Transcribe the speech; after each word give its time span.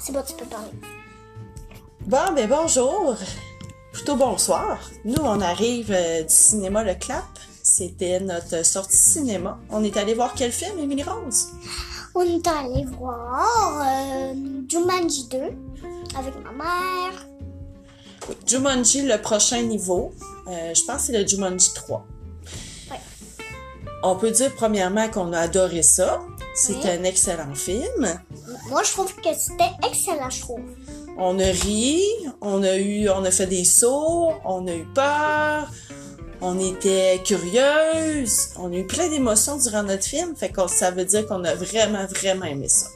c'est 0.00 0.12
bon, 0.12 0.22
tu 0.26 0.34
peux 0.34 0.44
parler. 0.46 0.70
Bon, 2.06 2.32
ben 2.34 2.48
bonjour. 2.48 3.16
Plutôt 3.92 4.16
bonsoir. 4.16 4.78
Nous, 5.04 5.20
on 5.20 5.40
arrive 5.40 5.90
euh, 5.90 6.22
du 6.22 6.34
cinéma 6.34 6.84
Le 6.84 6.94
Clap. 6.94 7.24
C'était 7.62 8.20
notre 8.20 8.64
sortie 8.64 8.96
cinéma. 8.96 9.58
On 9.70 9.82
est 9.84 9.96
allé 9.96 10.14
voir 10.14 10.32
quel 10.34 10.52
film, 10.52 10.78
Émilie 10.78 11.02
Rose? 11.02 11.48
On 12.14 12.22
est 12.22 12.46
allé 12.46 12.84
voir 12.84 13.82
euh, 13.86 14.34
Jumanji 14.68 15.28
2 15.28 15.38
avec 16.16 16.34
ma 16.44 16.52
mère. 16.52 17.26
Jumanji, 18.46 19.02
le 19.02 19.20
prochain 19.20 19.62
niveau. 19.62 20.12
Euh, 20.48 20.72
je 20.74 20.82
pense 20.84 20.96
que 20.96 21.02
c'est 21.12 21.20
le 21.20 21.26
Jumanji 21.26 21.72
3. 21.74 22.06
On 24.02 24.16
peut 24.16 24.30
dire 24.30 24.54
premièrement 24.54 25.08
qu'on 25.08 25.32
a 25.32 25.40
adoré 25.40 25.82
ça. 25.82 26.20
C'est 26.54 26.74
Oui. 26.74 26.88
un 26.90 27.04
excellent 27.04 27.54
film. 27.54 28.20
Moi, 28.68 28.82
je 28.84 28.90
trouve 28.92 29.14
que 29.14 29.28
c'était 29.36 29.70
excellent, 29.88 30.30
je 30.30 30.40
trouve. 30.40 30.60
On 31.16 31.38
a 31.38 31.44
ri, 31.46 32.02
on 32.40 32.62
a 32.62 32.76
eu, 32.76 33.08
on 33.08 33.24
a 33.24 33.30
fait 33.30 33.46
des 33.46 33.64
sauts, 33.64 34.32
on 34.44 34.66
a 34.66 34.74
eu 34.74 34.84
peur, 34.94 35.68
on 36.40 36.58
était 36.60 37.20
curieuse, 37.24 38.50
on 38.56 38.72
a 38.72 38.76
eu 38.76 38.86
plein 38.86 39.08
d'émotions 39.08 39.56
durant 39.56 39.82
notre 39.82 40.04
film, 40.04 40.36
fait 40.36 40.50
que 40.50 40.66
ça 40.68 40.90
veut 40.92 41.04
dire 41.04 41.26
qu'on 41.26 41.44
a 41.44 41.54
vraiment, 41.54 42.06
vraiment 42.06 42.46
aimé 42.46 42.68
ça. 42.68 42.86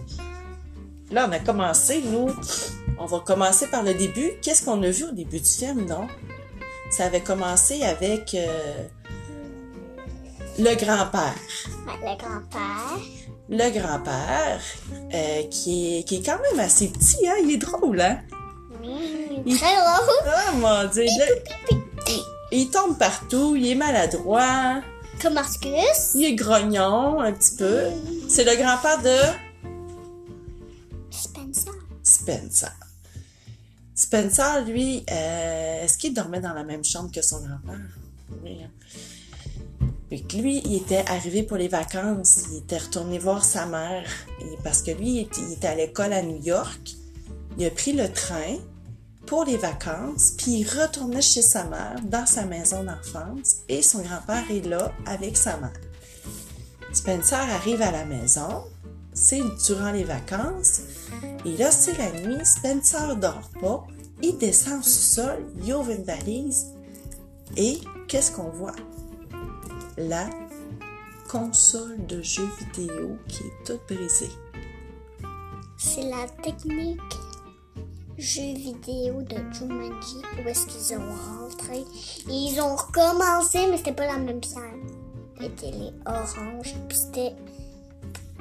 Là, 1.10 1.26
on 1.28 1.32
a 1.32 1.40
commencé, 1.40 2.00
nous, 2.00 2.30
on 2.98 3.06
va 3.06 3.18
commencer 3.20 3.66
par 3.66 3.82
le 3.82 3.94
début. 3.94 4.32
Qu'est-ce 4.40 4.64
qu'on 4.64 4.82
a 4.82 4.88
vu 4.90 5.04
au 5.04 5.12
début 5.12 5.40
du 5.40 5.48
film, 5.50 5.84
non? 5.86 6.06
Ça 6.90 7.04
avait 7.06 7.20
commencé 7.20 7.82
avec 7.82 8.34
euh, 8.34 8.86
le 10.62 10.74
grand-père. 10.76 11.34
Ouais, 11.86 11.98
le 12.00 12.16
grand-père. 12.16 12.98
Le 13.48 13.70
grand-père, 13.80 14.60
euh, 15.14 15.42
qui, 15.50 15.98
est, 15.98 16.02
qui 16.04 16.16
est 16.16 16.22
quand 16.24 16.38
même 16.50 16.60
assez 16.60 16.88
petit, 16.88 17.26
hein? 17.28 17.34
Il 17.42 17.50
est 17.52 17.56
drôle, 17.58 18.00
hein? 18.00 18.20
Oui, 18.82 19.42
Il- 19.44 19.56
très 19.58 19.74
drôle. 19.74 20.32
Oh 20.52 20.56
mon 20.56 20.88
dieu, 20.88 21.04
il, 21.06 22.22
il 22.52 22.70
tombe 22.70 22.96
partout, 22.98 23.54
il 23.56 23.66
est 23.66 23.74
maladroit, 23.74 24.80
Comme 25.20 25.34
Marcus. 25.34 26.12
il 26.14 26.24
est 26.24 26.34
grognon 26.34 27.20
un 27.20 27.32
petit 27.32 27.56
peu. 27.56 27.80
C'est 28.28 28.44
le 28.44 28.56
grand-père 28.56 29.02
de 29.02 29.16
Spencer. 31.10 31.72
Spencer. 32.02 32.72
Spencer, 33.94 34.64
lui, 34.66 35.04
euh, 35.10 35.84
est-ce 35.84 35.98
qu'il 35.98 36.14
dormait 36.14 36.40
dans 36.40 36.54
la 36.54 36.64
même 36.64 36.84
chambre 36.84 37.10
que 37.12 37.20
son 37.22 37.40
grand-père? 37.40 37.78
Oui. 38.42 38.58
Lui, 40.34 40.60
il 40.64 40.76
était 40.76 41.04
arrivé 41.08 41.42
pour 41.42 41.56
les 41.56 41.68
vacances, 41.68 42.44
il 42.50 42.58
était 42.58 42.78
retourné 42.78 43.18
voir 43.18 43.44
sa 43.44 43.66
mère, 43.66 44.04
parce 44.62 44.82
que 44.82 44.90
lui, 44.90 45.10
il 45.10 45.20
était, 45.20 45.40
il 45.40 45.52
était 45.54 45.68
à 45.68 45.74
l'école 45.74 46.12
à 46.12 46.22
New 46.22 46.42
York. 46.42 46.96
Il 47.58 47.66
a 47.66 47.70
pris 47.70 47.92
le 47.92 48.10
train 48.12 48.56
pour 49.26 49.44
les 49.44 49.56
vacances, 49.56 50.32
puis 50.36 50.60
il 50.60 50.64
retournait 50.64 51.22
chez 51.22 51.42
sa 51.42 51.64
mère, 51.64 51.96
dans 52.04 52.26
sa 52.26 52.44
maison 52.44 52.82
d'enfance, 52.82 53.56
et 53.68 53.82
son 53.82 54.02
grand-père 54.02 54.44
est 54.50 54.66
là 54.66 54.92
avec 55.06 55.36
sa 55.36 55.56
mère. 55.58 55.72
Spencer 56.92 57.38
arrive 57.38 57.80
à 57.80 57.90
la 57.90 58.04
maison, 58.04 58.64
c'est 59.14 59.42
durant 59.66 59.92
les 59.92 60.04
vacances, 60.04 60.82
et 61.46 61.56
là, 61.56 61.70
c'est 61.70 61.96
la 61.96 62.10
nuit, 62.20 62.44
Spencer 62.44 63.16
dort 63.16 63.50
pas, 63.60 63.86
il 64.22 64.36
descend 64.38 64.80
au 64.80 64.82
sous-sol, 64.82 65.46
il 65.64 65.72
ouvre 65.72 65.90
une 65.90 66.04
valise, 66.04 66.66
et 67.56 67.78
qu'est-ce 68.08 68.32
qu'on 68.32 68.50
voit? 68.50 68.76
La 69.98 70.30
console 71.28 72.06
de 72.06 72.22
jeux 72.22 72.48
vidéo 72.58 73.18
qui 73.28 73.42
est 73.42 73.64
toute 73.64 73.86
brisée. 73.86 74.30
C'est 75.76 76.08
la 76.08 76.26
technique 76.42 77.00
jeu 78.16 78.54
vidéo 78.54 79.20
de 79.22 79.36
Jumanji 79.52 80.22
où 80.38 80.48
est-ce 80.48 80.66
qu'ils 80.66 80.96
ont 80.98 81.12
rentré. 81.40 81.84
Ils 82.28 82.60
ont 82.60 82.76
recommencé, 82.76 83.66
mais 83.70 83.76
c'était 83.76 83.92
pas 83.92 84.06
la 84.06 84.18
même 84.18 84.40
pierre. 84.40 84.62
C'était 85.40 85.72
les 85.72 85.92
oranges. 86.06 86.74
Puis 86.88 86.96
c'était 86.96 87.34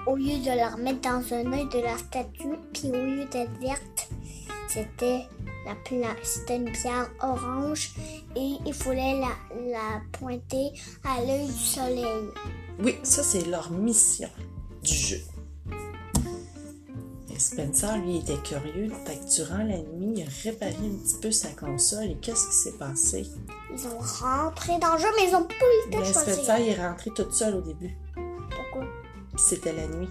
au 0.08 0.16
lieu 0.16 0.40
de 0.40 0.56
la 0.56 0.70
remettre 0.70 1.02
dans 1.02 1.34
un 1.34 1.52
œil 1.54 1.68
de 1.70 1.80
la 1.80 1.98
statue, 1.98 2.58
puis 2.74 2.90
au 2.90 3.06
lieu 3.06 3.26
d'être 3.26 3.60
verte, 3.60 3.82
c'était 4.74 5.28
la 5.66 5.76
pla- 5.86 6.16
c'était 6.24 6.58
une 6.58 6.72
pierre 6.72 7.10
orange 7.22 7.94
et 8.36 8.54
il 8.66 8.74
fallait 8.74 9.20
la, 9.20 9.30
la 9.72 10.02
pointer 10.12 10.72
à 11.04 11.22
l'œil 11.22 11.48
du 11.48 11.54
soleil. 11.54 12.26
Oui, 12.80 12.98
ça, 13.04 13.22
c'est 13.24 13.46
leur 13.48 13.70
mission 13.72 14.30
du 14.82 14.94
jeu. 14.94 15.18
Et 17.34 17.40
Spencer, 17.40 17.98
lui, 17.98 18.18
était 18.18 18.38
curieux, 18.38 18.92
fait 19.06 19.18
que 19.18 19.36
durant 19.36 19.64
la 19.64 19.78
nuit, 19.78 20.14
il 20.18 20.24
a 20.24 20.30
réparé 20.44 20.74
un 20.74 21.04
petit 21.04 21.18
peu 21.22 21.32
sa 21.32 21.50
console, 21.50 22.06
et 22.06 22.18
qu'est-ce 22.22 22.48
qui 22.48 22.56
s'est 22.56 22.78
passé? 22.78 23.26
Ils 23.74 23.88
ont 23.88 24.00
rentré 24.00 24.78
dans 24.80 24.94
le 24.94 25.00
jeu, 25.00 25.08
mais 25.16 25.30
ils 25.30 25.36
ont 25.36 25.44
pas 25.44 25.54
eu 25.54 25.86
le 25.88 25.92
temps 25.92 26.00
de 26.00 26.04
Ben. 26.04 26.14
Spencer, 26.14 26.60
il 26.60 26.70
est 26.70 26.88
rentré 26.88 27.12
toute 27.16 27.34
seule 27.34 27.56
au 27.56 27.62
début. 27.62 27.96
Pourquoi? 28.16 28.86
C'était 29.38 29.74
la 29.74 29.88
nuit. 29.88 30.10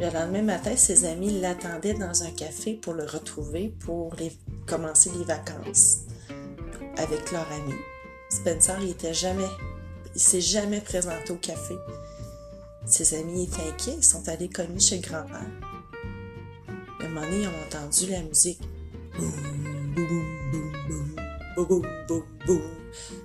Le 0.00 0.08
lendemain 0.08 0.40
matin, 0.40 0.74
ses 0.76 1.04
amis 1.04 1.40
l'attendaient 1.42 1.92
dans 1.92 2.22
un 2.22 2.30
café 2.30 2.72
pour 2.72 2.94
le 2.94 3.04
retrouver 3.04 3.74
pour 3.84 4.16
commencer 4.66 5.10
les 5.14 5.24
vacances 5.24 5.98
avec 6.96 7.30
leur 7.30 7.46
ami. 7.52 7.74
Spencer, 8.30 8.78
il 8.80 8.92
était 8.92 9.12
jamais, 9.12 9.50
il 10.14 10.20
s'est 10.20 10.40
jamais 10.40 10.80
présenté 10.80 11.32
au 11.32 11.36
café. 11.36 11.74
Ses 12.86 13.14
amis 13.14 13.44
étaient 13.44 13.68
inquiets, 13.68 13.96
ils 13.98 14.02
sont 14.02 14.26
allés 14.26 14.48
cogner 14.48 14.80
chez 14.80 15.00
grand-père. 15.00 15.44
Un 17.00 17.08
moment 17.08 17.20
donné, 17.20 17.42
ils 17.42 17.46
ont 17.46 17.50
entendu 17.66 18.10
la 18.10 18.22
musique. 18.22 18.60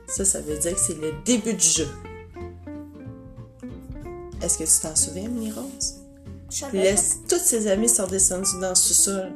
Ça, 0.08 0.26
ça 0.26 0.42
veut 0.42 0.58
dire 0.58 0.74
que 0.74 0.80
c'est 0.82 1.00
le 1.00 1.14
début 1.24 1.54
du 1.54 1.66
jeu. 1.66 1.88
Est-ce 4.42 4.58
que 4.58 4.66
tu 4.66 4.82
t'en 4.82 4.94
souviens, 4.94 5.30
Minnie 5.30 5.54
Rose? 5.54 5.95
Laisse, 6.74 7.20
tous 7.28 7.40
ses 7.40 7.68
amis 7.68 7.90
sont 7.90 8.08
descendus 8.08 8.60
dans 8.62 8.70
le 8.70 8.76
sous-sol 8.76 9.32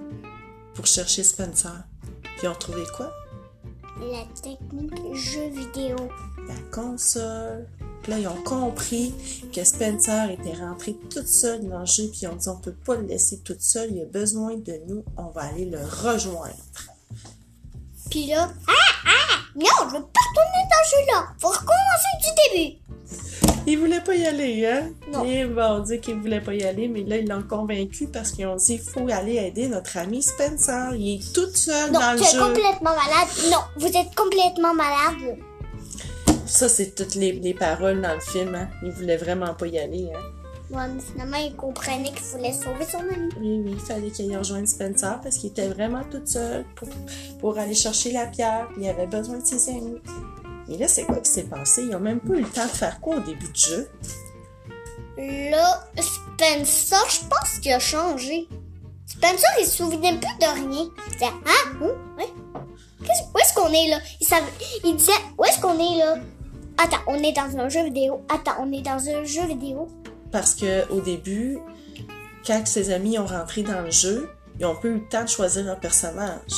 pour 0.74 0.85
chercher 0.85 1.24
Spencer. 1.24 1.84
Puis 2.22 2.44
ils 2.44 2.47
ont 2.47 2.56
trouvé 2.56 2.84
quoi? 2.96 3.12
La 4.00 4.24
technique 4.41 5.16
jeu 5.16 5.50
vidéo. 5.50 5.97
La 6.47 6.56
console. 6.72 7.68
Puis 8.02 8.12
là, 8.12 8.19
ils 8.19 8.28
ont 8.28 8.44
compris 8.44 9.13
que 9.53 9.63
Spencer 9.63 10.31
était 10.31 10.53
rentré 10.53 10.96
toute 11.09 11.28
seule 11.28 11.68
dans 11.68 11.81
le 11.81 11.85
jeu, 11.85 12.07
puis 12.09 12.22
ils 12.22 12.28
ont 12.28 12.35
dit 12.35 12.47
on 12.47 12.56
peut 12.56 12.74
pas 12.85 12.96
le 12.96 13.06
laisser 13.06 13.40
toute 13.40 13.62
seule, 13.62 13.91
il 13.91 14.01
a 14.01 14.06
besoin 14.06 14.56
de 14.56 14.80
nous, 14.88 15.03
on 15.18 15.28
va 15.28 15.41
aller 15.41 15.66
le 15.66 15.80
rejoindre. 15.80 16.56
Puis 18.09 18.28
là, 18.28 18.50
ah, 18.68 18.74
ah, 19.06 19.36
non, 19.56 19.90
je 19.90 19.97
veux 19.97 20.03
pas 20.03 20.22
retourner 20.30 20.63
dans 20.69 20.86
ce 20.86 20.96
jeu-là. 20.96 21.28
Faut 21.40 21.50
recommencer 21.50 22.13
du 22.24 22.57
début. 22.57 22.88
Il 23.72 23.78
voulait 23.78 24.02
pas 24.02 24.16
y 24.16 24.25
aller, 24.25 24.66
hein? 24.66 24.90
Non. 25.13 25.24
Et 25.25 25.46
ben, 25.46 25.75
on 25.75 25.80
dit 25.84 26.00
qu'il 26.00 26.16
voulait 26.16 26.41
pas 26.41 26.56
y 26.56 26.63
aller, 26.63 26.88
mais 26.88 27.03
là, 27.03 27.18
ils 27.18 27.28
l'ont 27.30 27.44
convaincu 27.44 28.07
parce 28.07 28.31
qu'ils 28.31 28.47
ont 28.47 28.56
dit 28.56 28.74
il 28.74 28.80
faut 28.80 29.07
aller 29.12 29.35
aider 29.35 29.68
notre 29.68 29.96
ami 29.97 30.24
Spencer. 30.24 30.96
Il 30.96 31.18
est 31.19 31.34
tout 31.34 31.50
seul 31.53 31.91
Non, 31.91 32.00
dans 32.00 32.13
le 32.13 32.18
tu 32.19 32.25
es 32.25 32.31
jeu. 32.31 32.40
complètement 32.40 32.90
malade. 32.96 33.28
Non, 33.52 33.59
vous 33.78 33.85
êtes 33.88 34.16
complètement 34.16 34.74
malade. 34.74 35.38
Ça, 36.47 36.68
c'est 36.68 36.96
toutes 36.96 37.13
les, 37.13 37.34
les 37.34 37.53
paroles 37.53 38.02
dans 38.02 38.16
le 38.16 38.19
film, 38.22 38.56
hein? 38.56 38.69
Il 38.81 38.90
voulait 38.91 39.18
vraiment 39.18 39.53
pas 39.53 39.68
y 39.68 39.78
aller, 39.78 40.09
hein? 40.16 40.19
Ouais, 40.72 40.88
mais 40.91 41.01
finalement, 41.01 41.38
il 41.38 41.56
comprenait 41.56 42.09
qu'il 42.09 42.18
fallait 42.19 42.53
sauver 42.53 42.86
son 42.91 43.00
ami. 43.00 43.30
Oui, 43.40 43.62
oui, 43.66 43.72
il 43.74 43.80
fallait 43.80 44.09
qu'il 44.09 44.30
aille 44.31 44.38
rejoindre 44.38 44.68
Spencer 44.68 45.19
parce 45.22 45.38
qu'il 45.38 45.50
était 45.51 45.68
vraiment 45.68 46.01
tout 46.09 46.22
seul 46.25 46.63
pour, 46.75 46.88
pour 47.40 47.57
aller 47.59 47.74
chercher 47.75 48.12
la 48.13 48.25
pierre, 48.25 48.68
puis 48.74 48.84
il 48.84 48.90
avait 48.90 49.07
besoin 49.07 49.38
de 49.40 49.46
ses 49.46 49.69
amis. 49.69 49.97
Mais 50.69 50.77
là, 50.77 50.88
c'est 50.88 51.04
quoi 51.04 51.18
qui 51.18 51.30
s'est 51.31 51.44
passé? 51.44 51.83
Ils 51.83 51.95
ont 51.95 52.00
même 52.00 52.19
pas 52.19 52.36
eu 52.36 52.42
le 52.42 52.48
temps 52.50 52.66
de 52.66 52.69
faire 52.69 53.01
quoi 53.01 53.16
au 53.16 53.19
début 53.21 53.48
du 53.48 53.60
jeu? 53.60 53.89
Là, 55.18 55.89
Spencer, 55.98 57.10
je 57.10 57.19
pense 57.27 57.60
qu'il 57.60 57.74
a 57.74 57.80
changé. 57.80 58.48
Spencer, 59.06 59.50
il 59.60 59.66
se 59.66 59.77
souvenait 59.77 60.12
plus 60.18 60.38
de 60.39 60.45
rien. 60.69 60.89
Il 61.07 61.13
disait, 61.13 61.25
ah, 61.45 61.83
ouais. 62.18 62.27
Qu'est-ce- 63.04 63.24
où 63.33 63.38
est-ce 63.39 63.54
qu'on 63.54 63.74
est 63.74 63.89
là? 63.89 64.00
Il, 64.21 64.27
savait, 64.27 64.45
il 64.83 64.95
disait, 64.95 65.12
où 65.38 65.44
est-ce 65.44 65.60
qu'on 65.60 65.77
est 65.80 65.98
là? 65.98 66.16
Attends, 66.77 67.01
on 67.07 67.15
est 67.24 67.33
dans 67.33 67.57
un 67.57 67.68
jeu 67.68 67.83
vidéo. 67.86 68.22
Attends, 68.30 68.56
on 68.62 68.72
est 68.72 68.81
dans 68.81 69.10
un 69.10 69.24
jeu 69.24 69.45
vidéo. 69.48 69.88
Parce 70.31 70.54
que 70.54 70.88
au 70.92 71.01
début, 71.01 71.57
quand 72.45 72.65
ses 72.68 72.92
amis 72.92 73.18
ont 73.19 73.25
rentré 73.25 73.63
dans 73.63 73.81
le 73.81 73.92
jeu, 73.92 74.30
ils 74.60 74.65
ont 74.65 74.75
pas 74.75 74.88
eu 74.88 74.94
le 74.95 75.07
temps 75.10 75.24
de 75.24 75.30
choisir 75.30 75.65
leur 75.65 75.80
personnage. 75.80 76.54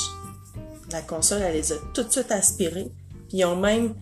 La 0.92 1.00
console, 1.02 1.42
elle 1.42 1.54
les 1.54 1.72
a 1.72 1.76
tout 1.94 2.02
de 2.04 2.10
suite 2.12 2.30
aspirés. 2.30 2.92
Puis 3.32 3.40
ils 3.40 3.44
ont 3.46 3.56
même, 3.56 3.94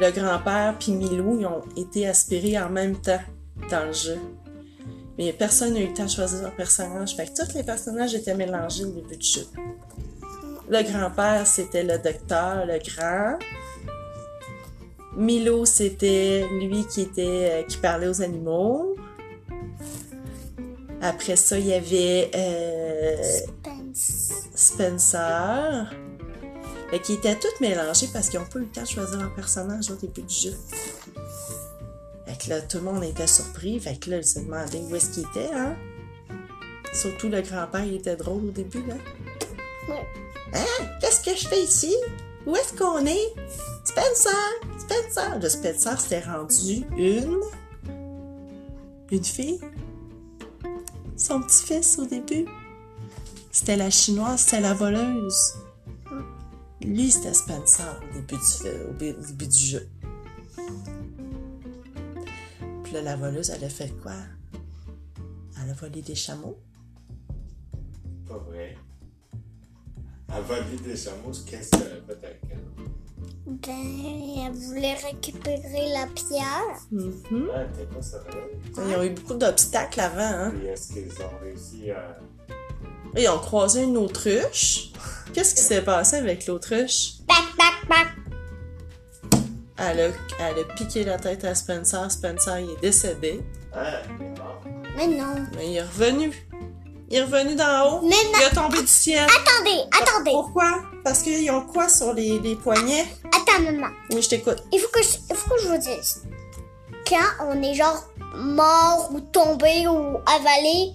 le 0.00 0.10
grand-père 0.10 0.74
puis 0.80 0.92
Milou, 0.92 1.38
ils 1.38 1.44
ont 1.44 1.60
été 1.76 2.08
aspirés 2.08 2.58
en 2.58 2.70
même 2.70 2.96
temps 2.96 3.20
dans 3.70 3.84
le 3.84 3.92
jeu. 3.92 4.18
Mais 5.18 5.34
personne 5.34 5.74
n'a 5.74 5.80
eu 5.80 5.88
le 5.88 5.92
temps 5.92 6.06
de 6.06 6.10
choisir 6.10 6.40
leur 6.40 6.56
personnage. 6.56 7.14
Fait 7.14 7.26
que 7.26 7.44
tous 7.44 7.54
les 7.54 7.62
personnages 7.62 8.14
étaient 8.14 8.34
mélangés 8.34 8.86
au 8.86 8.90
début 8.90 9.18
du 9.18 9.26
jeu. 9.26 9.46
Le 10.70 10.82
grand-père, 10.82 11.46
c'était 11.46 11.82
le 11.82 11.98
docteur, 11.98 12.64
le 12.64 12.78
grand. 12.78 13.38
Milo, 15.14 15.66
c'était 15.66 16.46
lui 16.48 16.86
qui 16.86 17.02
était 17.02 17.50
euh, 17.52 17.62
qui 17.64 17.76
parlait 17.76 18.08
aux 18.08 18.22
animaux. 18.22 18.96
Après 21.02 21.36
ça, 21.36 21.58
il 21.58 21.66
y 21.66 21.74
avait 21.74 22.30
euh, 22.34 23.22
Spence. 23.92 24.32
Spencer. 24.54 25.94
Fait 26.94 27.00
qu'ils 27.00 27.16
étaient 27.16 27.34
tous 27.34 27.60
mélangés 27.60 28.08
parce 28.12 28.28
qu'ils 28.28 28.38
n'ont 28.38 28.46
pas 28.46 28.60
eu 28.60 28.62
le 28.62 28.68
temps 28.68 28.82
de 28.82 28.86
choisir 28.86 29.18
leur 29.18 29.34
personnage 29.34 29.90
au 29.90 29.96
début 29.96 30.22
du 30.22 30.32
jeu. 30.32 30.54
Fait 32.24 32.38
que 32.38 32.50
là, 32.50 32.60
tout 32.60 32.76
le 32.76 32.84
monde 32.84 33.02
était 33.02 33.26
surpris. 33.26 33.80
Fait 33.80 33.96
que 33.96 34.10
là, 34.10 34.18
ils 34.18 34.24
se 34.24 34.38
demandaient 34.38 34.78
où 34.78 34.94
est-ce 34.94 35.10
qu'ils 35.10 35.24
étaient, 35.24 35.52
hein? 35.52 35.74
Surtout 36.92 37.28
le 37.28 37.42
grand-père, 37.42 37.84
il 37.84 37.94
était 37.94 38.14
drôle 38.14 38.44
au 38.44 38.50
début, 38.52 38.84
là. 38.86 38.94
Ouais. 39.88 40.06
Hein? 40.52 40.86
Qu'est-ce 41.00 41.20
que 41.20 41.36
je 41.36 41.48
fais 41.48 41.64
ici? 41.64 41.96
Où 42.46 42.54
est-ce 42.54 42.72
qu'on 42.74 43.04
est? 43.04 43.34
Spencer! 43.84 44.52
Spencer! 44.78 45.40
Le 45.42 45.48
Spencer 45.48 46.00
s'était 46.00 46.20
rendu 46.20 46.84
une. 46.96 47.40
Une 49.10 49.24
fille? 49.24 49.58
Son 51.16 51.42
petit-fils 51.42 51.98
au 51.98 52.06
début. 52.06 52.46
C'était 53.50 53.76
la 53.76 53.90
chinoise, 53.90 54.42
c'était 54.42 54.60
la 54.60 54.74
voleuse. 54.74 55.54
Lui, 56.84 57.10
c'était 57.10 57.32
Spencer 57.32 58.00
au 58.10 58.20
début 58.20 58.36
du, 58.36 58.68
au 58.90 58.92
début 58.92 59.46
du 59.46 59.58
jeu. 59.58 59.88
Puis 62.82 62.92
là, 62.92 63.02
la 63.02 63.16
voleuse, 63.16 63.50
elle 63.50 63.64
a 63.64 63.68
fait 63.68 63.90
quoi? 64.02 64.12
Elle 65.62 65.70
a 65.70 65.72
volé 65.72 66.02
des 66.02 66.14
chameaux? 66.14 66.58
Pas 68.28 68.38
vrai. 68.38 68.76
À 70.28 70.40
voler 70.40 70.76
des 70.84 70.96
chameaux, 70.96 71.32
qu'est-ce 71.46 71.70
qu'elle 71.70 71.82
a 71.82 72.14
fait 72.14 72.26
avec 72.26 72.40
elle? 72.50 72.58
Ben, 73.46 74.46
elle 74.46 74.52
voulait 74.52 74.94
récupérer 74.94 75.88
la 75.92 76.06
pierre. 76.06 76.78
Mhm. 76.90 77.50
Ah, 77.54 77.64
t'es 77.74 77.86
pas 77.86 78.02
sérieux? 78.02 78.58
Ils 78.76 78.96
ont 78.96 79.02
eu 79.02 79.10
beaucoup 79.10 79.34
d'obstacles 79.34 80.00
avant, 80.00 80.20
hein? 80.20 80.52
Puis 80.56 80.66
est-ce 80.66 80.92
qu'ils 80.92 81.12
ont 81.22 81.38
réussi 81.42 81.90
à. 81.90 82.18
Ils 83.16 83.28
ont 83.28 83.38
croisé 83.38 83.84
une 83.84 83.96
autruche. 83.96 84.92
Qu'est-ce 85.32 85.54
qui 85.54 85.62
s'est 85.62 85.82
passé 85.82 86.16
avec 86.16 86.46
l'autruche? 86.46 87.14
Bac, 87.26 87.44
bac, 87.58 87.88
bac. 87.88 88.06
Elle 89.76 90.00
a, 90.00 90.08
elle 90.38 90.58
a 90.60 90.74
piqué 90.76 91.04
la 91.04 91.18
tête 91.18 91.44
à 91.44 91.54
Spencer. 91.54 92.10
Spencer, 92.10 92.60
il 92.60 92.70
est 92.70 92.80
décédé. 92.80 93.40
Il 93.74 93.78
est 93.80 94.38
mort. 94.38 94.62
Mais 94.96 95.06
non. 95.08 95.46
Mais 95.56 95.70
il 95.70 95.76
est 95.76 95.82
revenu. 95.82 96.32
Il 97.10 97.16
est 97.18 97.22
revenu 97.22 97.56
d'en 97.56 97.98
haut. 97.98 98.00
Mais 98.02 98.10
non. 98.10 98.38
Il 98.40 98.42
est 98.46 98.54
tombé 98.54 98.80
du 98.80 98.86
ciel. 98.86 99.24
Attendez, 99.24 99.80
attendez. 99.90 100.30
Pourquoi? 100.30 100.82
Parce 101.02 101.22
qu'ils 101.22 101.50
ont 101.50 101.62
quoi 101.62 101.88
sur 101.88 102.12
les, 102.12 102.38
les 102.38 102.54
poignets? 102.54 103.06
Attends, 103.26 103.62
maman. 103.62 103.88
Oui, 104.12 104.22
je 104.22 104.28
t'écoute. 104.28 104.62
Il 104.72 104.78
faut 104.78 104.88
que 104.88 105.02
je, 105.02 105.16
il 105.30 105.36
faut 105.36 105.50
que 105.50 105.62
je 105.62 105.68
vous 105.68 105.78
dise. 105.78 106.22
Quand 107.08 107.48
on 107.48 107.60
est 107.62 107.74
genre 107.74 108.04
mort 108.36 109.10
ou 109.12 109.20
tombé 109.20 109.86
ou 109.88 110.18
avalé, 110.24 110.92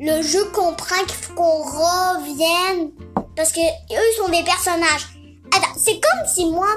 le 0.00 0.22
jeu 0.22 0.44
comprend 0.46 0.98
qu'il 1.06 1.14
faut 1.16 1.34
qu'on 1.34 1.62
revienne 1.62 2.90
parce 3.36 3.52
que 3.52 3.60
eux 3.60 4.12
sont 4.16 4.30
des 4.30 4.42
personnages. 4.42 5.08
Attends, 5.54 5.78
c'est 5.78 6.00
comme 6.00 6.26
si 6.26 6.46
moi, 6.46 6.68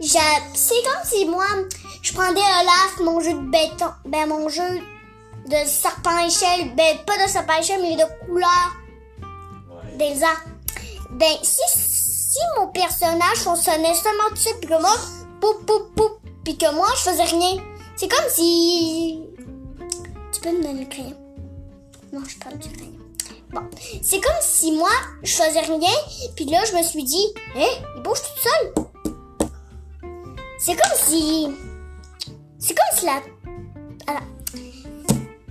c'est 0.00 0.82
comme 0.84 1.04
si 1.04 1.26
moi, 1.26 1.44
je 2.02 2.12
prenais 2.12 2.40
Olaf, 2.40 2.98
mon 3.00 3.20
jeu 3.20 3.34
de 3.34 3.50
béton, 3.50 3.90
ben 4.06 4.26
mon 4.26 4.48
jeu 4.48 4.80
de 5.46 5.56
serpent 5.66 6.18
échelle, 6.26 6.74
ben 6.74 6.98
pas 7.06 7.22
de 7.22 7.28
serpent 7.28 7.58
échelle 7.60 7.82
mais 7.82 7.96
de 7.96 8.26
couleur 8.26 8.76
Ouais. 9.70 9.96
d'Elsa. 9.96 10.28
Ben, 11.10 11.36
si, 11.42 11.60
si 11.76 12.38
mon 12.58 12.68
personnage 12.68 13.38
fonctionnait 13.38 13.94
seulement 13.94 14.28
tout 14.30 14.36
seul, 14.36 14.54
puis 14.60 14.68
que 14.70 14.80
moi, 14.80 14.96
puis 16.44 16.56
que 16.56 16.74
moi, 16.74 16.86
je 16.96 17.10
faisais 17.10 17.24
rien, 17.24 17.56
c'est 17.96 18.08
comme 18.08 18.30
si... 18.30 19.20
Tu 20.32 20.40
peux 20.40 20.50
me 20.52 20.62
donner 20.62 20.84
le 20.84 20.88
crayon? 20.88 21.16
Non, 22.12 22.20
je 22.28 22.36
parle 22.38 22.58
du 22.58 22.68
crayon. 22.70 22.92
Bon, 23.50 23.60
c'est 24.02 24.20
comme 24.20 24.32
si 24.40 24.72
moi, 24.72 24.90
je 25.22 25.32
faisais 25.32 25.60
rien, 25.60 25.90
puis 26.36 26.46
là, 26.46 26.62
je 26.70 26.76
me 26.76 26.82
suis 26.82 27.04
dit, 27.04 27.26
hé, 27.56 27.66
il 27.96 28.02
bouge 28.02 28.18
tout 28.20 28.48
seul. 28.48 28.84
C'est 30.58 30.74
comme 30.74 30.98
si... 31.06 31.48
C'est 32.58 32.74
comme 32.74 32.98
si 32.98 33.06
la... 33.06 33.20
Alors, 34.06 34.22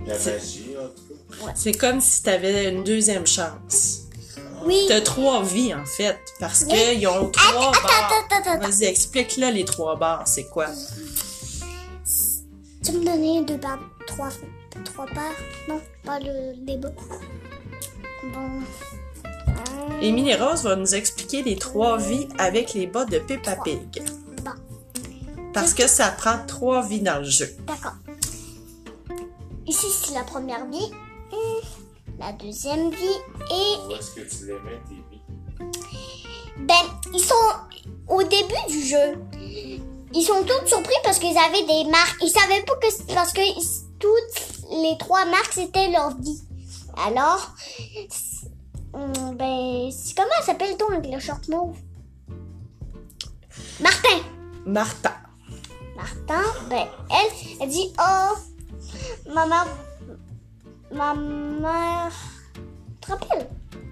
La 0.06 0.18
magie, 0.18 0.74
en 0.78 0.88
tout 0.88 1.46
cas. 1.46 1.52
C'est 1.54 1.72
comme 1.72 2.00
si 2.00 2.22
t'avais 2.22 2.70
une 2.70 2.82
deuxième 2.84 3.26
chance. 3.26 4.00
oui, 4.64 4.84
T'as 4.88 5.00
trois 5.00 5.42
vies, 5.42 5.74
en 5.74 5.84
fait. 5.84 6.18
Parce 6.40 6.62
Oui. 6.68 6.74
qu'ils 6.74 7.06
ont 7.08 7.28
trois 7.30 7.50
Attends, 7.50 7.70
barres. 7.82 8.12
attends, 8.28 8.36
attends, 8.36 8.50
attends. 8.54 8.68
Vas-y, 8.68 8.84
explique-le 8.84 9.50
les 9.50 9.64
trois 9.64 9.96
barres. 9.96 10.26
C'est 10.26 10.48
quoi? 10.48 10.66
Tu 12.84 12.92
me 12.92 13.04
donnais 13.04 13.42
deux 13.44 13.56
barres, 13.58 13.78
trois, 14.06 14.28
trois 14.84 15.06
barres 15.06 15.32
Non, 15.68 15.80
pas 16.04 16.18
le 16.20 16.54
débat. 16.64 16.90
Bon. 18.32 18.60
Euh, 19.24 20.00
Émilie 20.00 20.34
Rose 20.34 20.62
va 20.64 20.76
nous 20.76 20.94
expliquer 20.94 21.42
les 21.42 21.56
trois 21.56 21.96
vies 21.98 22.28
avec 22.38 22.74
les 22.74 22.86
bas 22.86 23.04
de 23.04 23.18
Peppa 23.18 23.56
Pig. 23.64 24.02
bon, 24.44 24.50
Parce 25.52 25.74
que 25.74 25.86
ça 25.86 26.08
prend 26.10 26.38
trois 26.46 26.82
vies 26.82 27.00
dans 27.00 27.18
le 27.18 27.24
jeu. 27.28 27.48
d'accord. 27.66 27.94
Ici, 29.66 29.86
c'est 29.90 30.14
la 30.14 30.24
première 30.24 30.66
vie. 30.66 30.90
La 32.18 32.32
deuxième 32.32 32.90
vie. 32.90 33.18
Et, 33.50 33.86
Où 33.88 33.92
est-ce 33.92 34.10
que 34.12 34.20
tu 34.20 34.46
les 34.46 34.52
mets, 34.54 34.80
tes 34.88 34.94
vies? 35.10 35.22
ben, 36.58 36.74
ils 37.14 37.20
sont 37.20 37.34
au 38.08 38.22
début 38.22 38.54
du 38.68 38.82
jeu. 38.82 39.18
Ils 40.14 40.22
sont 40.22 40.42
tous 40.44 40.68
surpris 40.68 40.94
parce 41.04 41.18
qu'ils 41.18 41.36
avaient 41.38 41.64
des 41.66 41.90
marques. 41.90 42.18
Ils 42.22 42.28
savaient 42.30 42.62
pas 42.62 42.74
que 42.76 42.90
c'est 42.90 43.14
parce 43.14 43.32
que 43.32 43.40
toutes 43.98 44.51
les 44.72 44.96
trois 44.98 45.24
marques, 45.26 45.52
c'était 45.52 45.90
leur 45.90 46.16
vie. 46.16 46.42
Alors, 46.96 47.54
hum, 48.92 49.36
ben, 49.36 49.90
comment 50.16 50.30
elle 50.38 50.44
s'appelle 50.44 50.76
ton 50.76 50.88
avec 50.88 51.12
le 51.12 51.20
short 51.20 51.48
mauve? 51.48 51.76
Martin! 53.80 54.18
Martha. 54.64 55.14
Martin, 55.96 56.42
ben, 56.68 56.86
elle, 57.10 57.32
elle 57.60 57.68
dit, 57.68 57.92
oh, 57.98 58.34
ma 59.32 59.46
mère, 59.46 59.66
ma 60.90 61.14
mère, 61.14 62.12
tu 62.54 63.00
te 63.00 63.12
rappelles? 63.12 63.48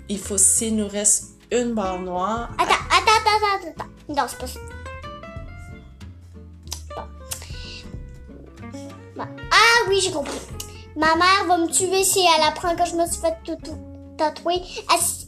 Il 0.08 0.18
faut, 0.18 0.38
s'il 0.38 0.76
nous 0.76 0.88
reste 0.88 1.36
une 1.50 1.74
barre 1.74 1.98
noire, 1.98 2.50
Attends, 2.58 2.72
attends, 2.90 3.12
attends, 3.20 3.46
attends, 3.56 3.82
attends. 3.82 3.90
Non, 4.08 4.22
c'est 4.28 4.38
pas 4.38 4.46
ça. 4.46 4.60
Ah 9.52 9.86
oui, 9.88 10.00
j'ai 10.02 10.12
compris. 10.12 10.38
Ma 10.96 11.14
mère 11.16 11.44
va 11.46 11.58
me 11.58 11.68
tuer 11.68 12.04
si 12.04 12.20
elle 12.20 12.42
apprend 12.42 12.74
que 12.76 12.84
je 12.84 12.94
me 12.96 13.06
suis 13.06 13.20
fait 13.20 13.36
tout, 13.44 13.56
tatouer. 14.16 14.62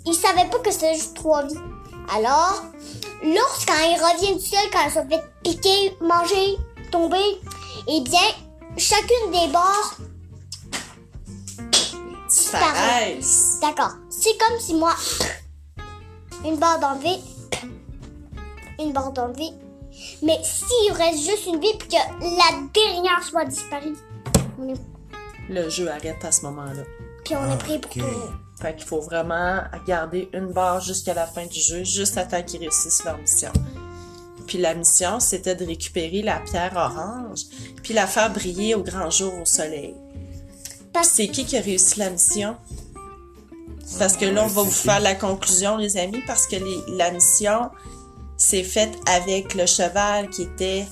Il 0.06 0.14
savait 0.14 0.48
pas 0.48 0.58
que 0.58 0.70
c'était 0.70 0.94
juste 0.94 1.14
trois 1.14 1.44
vies. 1.46 1.56
Alors, 2.14 2.64
l'ours, 3.22 3.64
quand 3.66 3.74
il 3.84 3.96
revient 3.96 4.34
du 4.34 4.40
ciel, 4.40 4.64
quand 4.72 4.80
elle 4.84 4.90
se 4.90 5.08
fait 5.08 5.22
piquer, 5.42 5.96
manger, 6.00 6.58
tomber, 6.90 7.40
eh 7.88 8.00
bien, 8.00 8.20
chacune 8.76 9.30
des 9.30 9.52
barres 9.52 9.96
disparaît. 12.28 13.18
D'accord. 13.60 13.92
C'est 14.10 14.36
comme 14.38 14.58
si 14.58 14.74
moi, 14.74 14.94
une 16.44 16.56
barre 16.56 16.80
d'enlever, 16.80 17.20
une 18.78 18.92
barre 18.92 19.12
d'enlever. 19.12 19.50
Mais 20.22 20.38
s'il 20.42 20.92
reste 20.92 21.18
juste 21.18 21.46
une 21.46 21.60
vie 21.60 21.74
puis 21.78 21.88
que 21.88 21.94
la 21.94 22.58
dernière 22.72 23.22
soit 23.22 23.44
disparue, 23.44 23.96
on 24.58 24.68
est, 24.68 24.80
Le 25.52 25.68
jeu 25.68 25.88
arrête 25.90 26.24
à 26.24 26.32
ce 26.32 26.42
moment-là. 26.42 26.82
puis 27.24 27.34
on 27.36 27.52
est 27.52 27.58
prêt 27.58 27.78
pour 27.78 27.90
ok. 27.96 27.98
tout. 28.02 28.60
Fait 28.60 28.74
qu'il 28.76 28.86
faut 28.86 29.00
vraiment 29.00 29.60
garder 29.86 30.28
une 30.32 30.52
barre 30.52 30.80
jusqu'à 30.80 31.14
la 31.14 31.26
fin 31.26 31.46
du 31.46 31.60
jeu, 31.60 31.82
juste 31.84 32.16
à 32.16 32.24
temps 32.24 32.42
qu'ils 32.42 32.60
réussissent 32.60 33.04
leur 33.04 33.18
mission. 33.18 33.52
Puis 34.46 34.58
la 34.58 34.74
mission, 34.74 35.18
c'était 35.20 35.54
de 35.54 35.64
récupérer 35.64 36.22
la 36.22 36.38
pierre 36.40 36.72
orange, 36.76 37.40
puis 37.82 37.92
la 37.94 38.06
faire 38.06 38.32
briller 38.32 38.74
au 38.74 38.82
grand 38.82 39.10
jour 39.10 39.32
au 39.40 39.44
soleil. 39.44 39.94
Parce 40.92 41.08
C'est 41.10 41.28
qui 41.28 41.44
qui 41.44 41.56
a 41.56 41.60
réussi 41.60 41.98
la 41.98 42.10
mission? 42.10 42.56
Parce 43.98 44.16
que 44.16 44.24
là, 44.24 44.44
on 44.44 44.48
va 44.48 44.62
vous 44.62 44.70
faire 44.70 45.00
la 45.00 45.14
conclusion, 45.14 45.76
les 45.76 45.96
amis, 45.96 46.22
parce 46.26 46.46
que 46.46 46.56
les- 46.56 46.96
la 46.96 47.10
mission 47.10 47.70
s'est 48.36 48.62
faite 48.64 48.92
avec 49.06 49.54
le 49.54 49.66
cheval 49.66 50.28
qui 50.30 50.42
était 50.42 50.86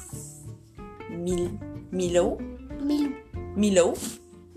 Mil- 1.11 1.51
Milo? 1.93 2.39
Milou. 2.85 3.13
Milo. 3.57 3.95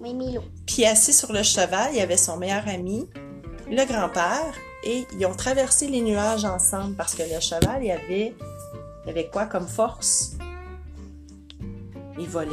Oui. 0.04 0.38
Puis 0.66 0.86
assis 0.86 1.14
sur 1.14 1.32
le 1.32 1.44
cheval, 1.44 1.92
il 1.94 1.98
y 1.98 2.02
avait 2.02 2.18
son 2.18 2.38
meilleur 2.38 2.68
ami, 2.68 3.08
le 3.70 3.86
grand-père, 3.86 4.54
et 4.84 5.06
ils 5.18 5.26
ont 5.26 5.34
traversé 5.34 5.88
les 5.88 6.02
nuages 6.02 6.44
ensemble 6.44 6.96
parce 6.96 7.16
que 7.16 7.24
le 7.24 7.40
cheval, 7.40 7.84
il 7.84 7.92
avait, 7.92 8.36
il 9.06 9.10
avait 9.10 9.28
quoi 9.28 9.46
comme 9.46 9.68
force? 9.68 10.34
Il 12.20 12.28
volait. 12.28 12.52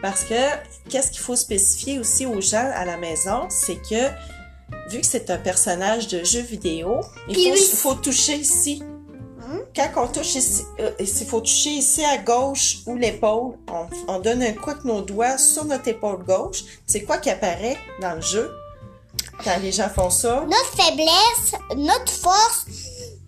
Parce 0.00 0.22
que, 0.24 0.34
qu'est-ce 0.88 1.10
qu'il 1.10 1.20
faut 1.20 1.34
spécifier 1.34 1.98
aussi 1.98 2.26
aux 2.26 2.40
gens 2.40 2.70
à 2.74 2.84
la 2.84 2.96
maison, 2.98 3.46
c'est 3.48 3.76
que, 3.76 4.08
vu 4.90 5.00
que 5.00 5.06
c'est 5.06 5.30
un 5.30 5.38
personnage 5.38 6.06
de 6.06 6.22
jeu 6.22 6.40
vidéo, 6.40 7.00
il 7.28 7.56
faut, 7.56 7.76
faut 7.76 7.94
toucher 7.94 8.36
ici. 8.36 8.82
Quand 9.76 10.04
on 10.04 10.08
touche 10.08 10.36
ici, 10.36 10.62
euh, 10.80 10.90
il 10.98 11.06
faut 11.26 11.40
toucher 11.40 11.70
ici 11.70 12.02
à 12.02 12.16
gauche 12.16 12.78
ou 12.86 12.96
l'épaule. 12.96 13.56
On, 13.68 13.86
on 14.08 14.18
donne 14.20 14.42
un 14.42 14.52
coup 14.52 14.70
avec 14.70 14.84
nos 14.84 15.02
doigts 15.02 15.36
sur 15.36 15.66
notre 15.66 15.86
épaule 15.88 16.24
gauche. 16.24 16.64
C'est 16.86 17.02
quoi 17.02 17.18
qui 17.18 17.28
apparaît 17.28 17.76
dans 18.00 18.14
le 18.14 18.22
jeu? 18.22 18.50
quand 19.44 19.58
les 19.62 19.72
gens 19.72 19.88
font 19.88 20.10
ça, 20.10 20.44
Notre 20.46 20.82
faiblesse, 20.82 21.60
notre 21.76 22.10
force. 22.12 22.66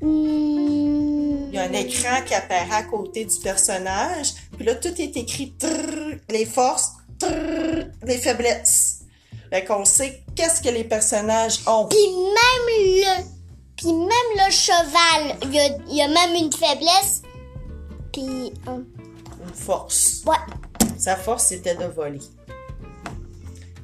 hmm, 0.00 1.48
il 1.48 1.54
y 1.54 1.58
a 1.58 1.64
un 1.64 1.72
écran 1.72 2.22
qui 2.26 2.34
apparaît 2.34 2.66
à 2.76 2.82
côté 2.84 3.24
du 3.24 3.38
personnage, 3.40 4.32
puis 4.56 4.64
là, 4.64 4.74
tout 4.74 4.94
est 5.00 5.16
écrit 5.16 5.52
trrr, 5.58 6.16
les 6.30 6.46
forces, 6.46 6.92
trrr, 7.18 7.86
les 8.04 8.18
faiblesses. 8.18 9.00
Fait 9.50 9.64
qu'on 9.64 9.84
sait 9.84 10.22
qu'est-ce 10.34 10.60
que 10.60 10.68
les 10.68 10.84
personnages 10.84 11.60
ont. 11.66 11.86
Puis 11.86 11.98
même 12.06 12.66
le. 12.68 13.38
Puis 13.78 13.92
même 13.92 14.47
le 14.47 14.50
cheval, 14.50 15.37
il 15.44 15.54
y 15.54 15.58
a, 15.61 15.68
il 15.88 15.97
y 15.97 16.02
a 16.02 16.08
même 16.08 16.35
une 16.35 16.52
faiblesse. 16.52 17.23
Puis. 18.12 18.52
Une 18.66 19.54
force. 19.54 20.23
ouais. 20.26 20.35
Sa 20.99 21.14
force, 21.16 21.44
c'était 21.47 21.76
de 21.76 21.85
voler. 21.85 22.20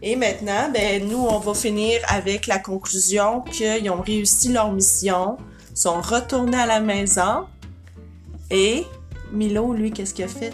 Et 0.03 0.17
maintenant, 0.17 0.69
ben, 0.73 1.09
nous, 1.09 1.17
on 1.25 1.39
va 1.39 1.55
finir 1.55 2.01
avec 2.09 2.47
la 2.47 2.59
conclusion 2.59 3.41
qu'ils 3.41 3.89
ont 3.91 4.03
réussi 4.03 4.49
leur 4.53 4.71
mission, 4.73 5.39
sont 5.75 6.01
retournés 6.01 6.59
à 6.59 6.67
la 6.67 6.81
maison. 6.81 7.47
Et 8.51 8.85
Milo, 9.33 9.73
lui, 9.73 9.93
qu'est-ce 9.93 10.13
qu'il 10.13 10.25
a 10.25 10.29
fait? 10.29 10.53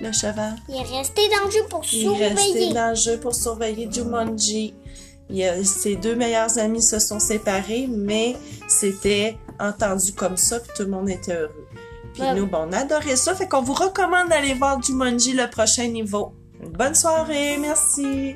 Le 0.00 0.10
cheval? 0.12 0.56
Il 0.68 0.76
est 0.76 0.98
resté 0.98 1.22
dans 1.28 1.44
le 1.46 1.50
jeu 1.50 1.64
pour 1.68 1.82
Il 1.92 2.06
est 2.12 2.28
resté 2.28 2.42
surveiller. 2.44 2.72
dans 2.74 2.88
le 2.90 2.94
jeu 2.96 3.20
pour 3.20 3.34
surveiller 3.34 3.88
Jumanji. 3.92 4.74
Il 5.32 5.42
a- 5.44 5.64
ses 5.64 5.96
deux 5.96 6.14
meilleurs 6.14 6.58
amis 6.58 6.82
se 6.82 6.98
sont 6.98 7.18
séparés, 7.18 7.88
mais 7.90 8.36
c'était 8.68 9.36
entendu 9.58 10.12
comme 10.12 10.36
ça, 10.36 10.60
puis 10.60 10.70
tout 10.76 10.82
le 10.82 10.90
monde 10.90 11.08
était 11.08 11.34
heureux. 11.34 11.66
Puis 12.12 12.22
Ouais. 12.22 12.34
nous, 12.34 12.46
bon, 12.46 12.66
on 12.68 12.72
adorait 12.72 13.16
ça, 13.16 13.34
fait 13.34 13.48
qu'on 13.48 13.62
vous 13.62 13.72
recommande 13.72 14.28
d'aller 14.28 14.52
voir 14.52 14.82
Jumanji 14.82 15.32
le 15.32 15.48
prochain 15.48 15.88
niveau. 15.88 16.34
Une 16.62 16.68
bonne 16.72 16.94
soirée, 16.94 17.56
merci! 17.58 18.34